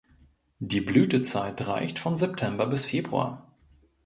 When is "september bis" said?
2.15-2.85